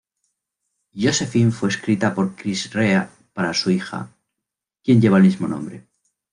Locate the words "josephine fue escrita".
0.95-2.15